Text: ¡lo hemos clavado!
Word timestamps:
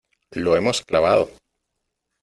¡lo 0.31 0.55
hemos 0.55 0.81
clavado! 0.81 1.29